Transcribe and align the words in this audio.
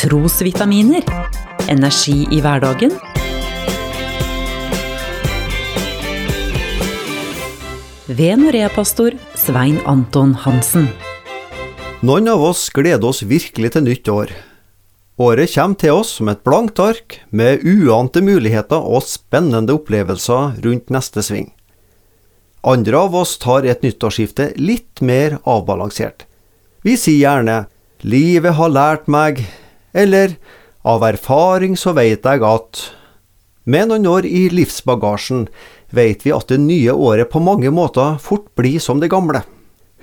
Trosvitaminer. 0.00 1.02
Energi 1.68 2.22
i 2.32 2.38
hverdagen. 2.40 2.94
Ved 8.06 8.40
Norea-pastor 8.40 9.18
Svein 9.36 9.76
Anton 9.84 10.32
Hansen. 10.46 10.88
Noen 12.00 12.32
av 12.32 12.40
oss 12.48 12.64
gleder 12.72 13.10
oss 13.12 13.20
virkelig 13.28 13.74
til 13.76 13.86
nytt 13.90 14.08
år. 14.08 14.32
Året 15.20 15.52
kommer 15.52 15.82
til 15.84 16.00
oss 16.00 16.16
som 16.16 16.32
et 16.32 16.40
blankt 16.48 16.80
ark, 16.80 17.20
med 17.28 17.60
uante 17.60 18.24
muligheter 18.24 18.80
og 18.80 19.04
spennende 19.04 19.76
opplevelser 19.76 20.62
rundt 20.64 20.88
neste 20.88 21.20
sving. 21.28 21.50
Andre 22.64 23.04
av 23.04 23.20
oss 23.20 23.36
tar 23.36 23.68
et 23.68 23.84
nyttårsskifte 23.84 24.54
litt 24.56 25.04
mer 25.04 25.42
avbalansert. 25.44 26.24
Vi 26.80 26.96
sier 26.96 27.20
gjerne 27.20 27.66
'livet 28.00 28.56
har 28.56 28.72
lært 28.72 29.04
meg', 29.04 29.44
eller 29.92 30.36
'av 30.84 31.02
erfaring 31.02 31.76
så 31.76 31.92
veit 31.92 32.24
jeg 32.24 32.40
at'. 32.40 32.90
Med 33.66 33.88
noen 33.88 34.06
år 34.06 34.24
i 34.24 34.48
livsbagasjen 34.48 35.48
vet 35.90 36.24
vi 36.24 36.32
at 36.32 36.48
det 36.48 36.60
nye 36.60 36.92
året 36.92 37.30
på 37.30 37.42
mange 37.42 37.70
måter 37.70 38.18
fort 38.18 38.48
blir 38.56 38.80
som 38.80 39.00
det 39.00 39.10
gamle. 39.10 39.42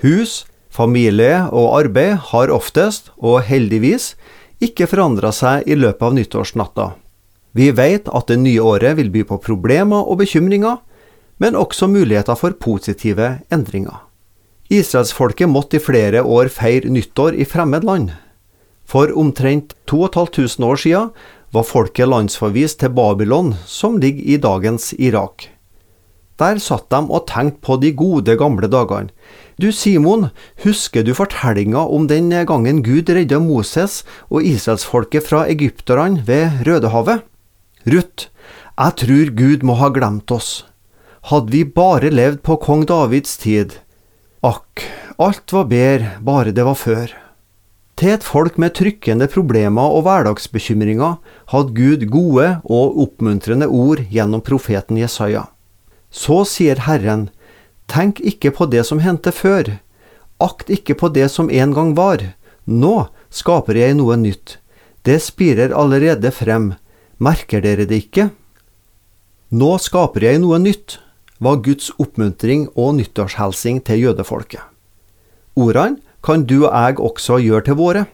Hus, 0.04 0.46
familie 0.70 1.48
og 1.52 1.80
arbeid 1.80 2.18
har 2.32 2.54
oftest, 2.54 3.10
og 3.18 3.42
heldigvis, 3.48 4.16
ikke 4.62 4.88
forandra 4.88 5.32
seg 5.32 5.68
i 5.68 5.76
løpet 5.76 6.02
av 6.02 6.14
nyttårsnatta. 6.14 6.88
Vi 7.58 7.72
vet 7.72 8.10
at 8.14 8.28
det 8.30 8.38
nye 8.38 8.62
året 8.62 8.98
vil 9.00 9.10
by 9.10 9.24
på 9.26 9.40
problemer 9.42 10.06
og 10.06 10.20
bekymringer, 10.22 10.78
men 11.42 11.58
også 11.58 11.90
muligheter 11.90 12.38
for 12.38 12.54
positive 12.54 13.40
endringer. 13.54 14.04
Israelsfolket 14.70 15.50
måtte 15.50 15.80
i 15.80 15.84
flere 15.84 16.24
år 16.26 16.50
feire 16.52 16.90
nyttår 16.92 17.38
i 17.40 17.46
fremmed 17.48 17.86
land. 17.88 18.12
For 18.88 19.12
omtrent 19.20 19.76
2500 19.92 20.64
år 20.64 20.80
siden 20.80 21.12
var 21.52 21.68
folket 21.68 22.08
landsforvist 22.08 22.80
til 22.80 22.94
Babylon, 22.96 23.54
som 23.66 23.98
ligger 24.00 24.24
i 24.24 24.38
dagens 24.40 24.94
Irak. 24.96 25.50
Der 26.38 26.60
satt 26.62 26.92
de 26.94 27.00
og 27.02 27.26
tenkte 27.28 27.64
på 27.66 27.80
de 27.82 27.92
gode, 27.98 28.38
gamle 28.38 28.70
dagene. 28.70 29.10
Du 29.58 29.72
Simon, 29.74 30.30
husker 30.64 31.04
du 31.04 31.16
fortellinga 31.18 31.82
om 31.82 32.06
den 32.08 32.30
gangen 32.46 32.84
Gud 32.86 33.10
redda 33.10 33.40
Moses 33.42 34.04
og 34.30 34.46
israelsfolket 34.46 35.26
fra 35.26 35.48
egypterne 35.50 36.22
ved 36.28 36.62
Rødehavet? 36.68 37.26
Ruth, 37.90 38.30
jeg 38.78 38.98
tror 39.02 39.34
Gud 39.34 39.66
må 39.66 39.80
ha 39.82 39.90
glemt 39.90 40.32
oss. 40.32 40.66
Hadde 41.28 41.52
vi 41.52 41.66
bare 41.66 42.14
levd 42.14 42.44
på 42.46 42.60
kong 42.62 42.86
Davids 42.86 43.36
tid. 43.42 43.80
Akk, 44.46 44.86
alt 45.18 45.52
var 45.52 45.72
bedre 45.72 46.20
bare 46.22 46.54
det 46.54 46.64
var 46.68 46.78
før. 46.78 47.27
Til 47.98 48.14
et 48.14 48.26
folk 48.26 48.60
med 48.62 48.76
trykkende 48.78 49.26
problemer 49.32 49.90
og 49.90 50.04
hverdagsbekymringer 50.06 51.16
hadde 51.50 51.74
Gud 51.74 52.04
gode 52.14 52.50
og 52.62 53.00
oppmuntrende 53.02 53.66
ord 53.66 54.04
gjennom 54.14 54.44
profeten 54.46 55.00
Jesaja. 55.02 55.48
Så 56.14 56.44
sier 56.46 56.84
Herren, 56.86 57.32
tenk 57.90 58.22
ikke 58.22 58.54
på 58.54 58.68
det 58.70 58.86
som 58.86 59.02
hendte 59.02 59.34
før, 59.34 59.80
akt 60.38 60.70
ikke 60.70 60.94
på 61.00 61.10
det 61.10 61.26
som 61.34 61.50
en 61.50 61.74
gang 61.74 61.96
var, 61.98 62.22
nå 62.70 63.10
skaper 63.34 63.82
jeg 63.82 63.98
noe 63.98 64.20
nytt, 64.22 64.60
det 65.02 65.18
spirer 65.26 65.74
allerede 65.74 66.30
frem, 66.36 66.76
merker 67.18 67.66
dere 67.66 67.90
det 67.90 68.04
ikke? 68.06 68.30
Nå 69.50 69.74
skaper 69.82 70.28
jeg 70.28 70.44
noe 70.46 70.62
nytt, 70.62 71.00
var 71.42 71.64
Guds 71.66 71.90
oppmuntring 71.98 72.68
og 72.76 73.00
nyttårshelsing 73.00 73.82
til 73.88 74.06
jødefolket. 74.06 74.62
Ordene 75.58 76.04
kan 76.24 76.46
du 76.48 76.66
og 76.66 76.72
jeg 76.74 77.00
også 77.00 77.40
gjøre 77.44 77.66
til 77.68 77.78
våre. 77.80 78.06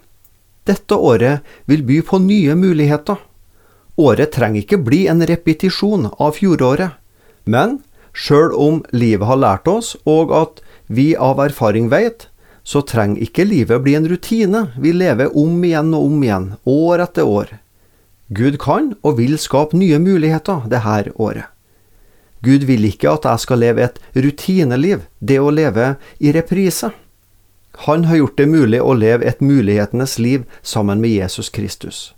Dette 0.68 0.96
året 0.96 1.44
vil 1.68 1.84
by 1.84 2.02
på 2.08 2.20
nye 2.23 2.56
muligheter. 2.56 3.18
Året 4.00 4.32
trenger 4.34 4.64
ikke 4.64 4.82
bli 4.82 5.06
en 5.12 5.22
repetisjon 5.28 6.09
av 6.18 6.38
fjoråret, 6.38 6.96
men 7.46 7.81
sjøl 8.14 8.54
om 8.56 8.84
livet 8.94 9.28
har 9.28 9.42
lært 9.42 9.68
oss, 9.68 9.96
og 10.06 10.31
at 10.34 10.63
vi 10.88 11.13
av 11.16 11.42
erfaring 11.44 11.90
vet, 11.92 12.28
så 12.63 12.81
trenger 12.81 13.22
ikke 13.25 13.46
livet 13.46 13.84
bli 13.84 13.96
en 13.97 14.08
rutine 14.08 14.68
vi 14.80 14.94
lever 14.96 15.36
om 15.38 15.58
igjen 15.68 15.92
og 15.94 16.08
om 16.08 16.24
igjen, 16.24 16.47
år 16.63 17.03
etter 17.06 17.28
år. 17.28 17.58
Gud 18.34 18.58
kan 18.58 18.94
og 19.03 19.19
vil 19.19 19.36
skape 19.38 19.78
nye 19.78 20.00
muligheter 20.00 20.63
det 20.72 20.81
her 20.88 21.12
året. 21.19 21.50
Gud 22.44 22.66
vil 22.68 22.88
ikke 22.88 23.12
at 23.12 23.28
jeg 23.28 23.40
skal 23.40 23.62
leve 23.62 23.86
et 23.86 24.00
rutineliv, 24.16 25.03
det 25.19 25.40
å 25.40 25.52
leve 25.52 25.94
i 26.19 26.34
reprise. 26.36 26.90
Han 27.73 28.06
har 28.06 28.16
gjort 28.16 28.38
det 28.38 28.45
mulig 28.45 28.81
å 28.81 28.94
leve 28.94 29.25
et 29.25 29.41
mulighetenes 29.41 30.19
liv 30.19 30.44
sammen 30.61 31.01
med 31.01 31.09
Jesus 31.09 31.50
Kristus. 31.50 32.13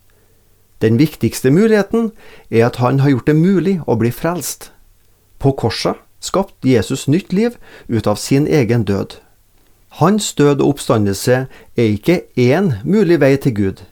Den 0.84 0.98
viktigste 1.00 1.52
muligheten 1.52 2.12
er 2.52 2.68
at 2.68 2.76
han 2.84 3.00
har 3.00 3.10
gjort 3.10 3.30
det 3.32 3.38
mulig 3.40 3.80
å 3.88 3.96
bli 3.96 4.12
frelst. 4.12 4.72
På 5.40 5.56
korset 5.56 5.96
skapte 6.20 6.70
Jesus 6.70 7.08
nytt 7.08 7.34
liv 7.34 7.56
ut 7.88 8.08
av 8.08 8.20
sin 8.20 8.48
egen 8.48 8.84
død. 8.84 9.16
Hans 10.02 10.34
død 10.36 10.60
og 10.60 10.76
oppstandelse 10.76 11.46
er 11.78 11.88
ikke 11.88 12.26
én 12.36 12.74
mulig 12.84 13.22
vei 13.24 13.36
til 13.40 13.56
Gud. 13.56 13.86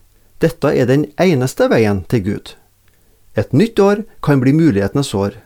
Dette 0.44 0.74
er 0.76 0.90
den 0.90 1.08
eneste 1.16 1.70
veien 1.72 2.04
til 2.12 2.26
Gud. 2.26 2.56
Et 3.40 3.54
nytt 3.54 3.80
år 3.80 4.04
kan 4.22 4.44
bli 4.44 4.52
mulighetenes 4.54 5.14
år. 5.16 5.40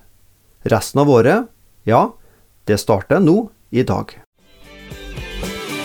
Resten 0.66 1.06
av 1.06 1.10
året, 1.14 1.46
ja, 1.86 2.10
det 2.66 2.82
starter 2.82 3.22
nå 3.22 3.52
i 3.70 3.86
dag. 3.86 4.18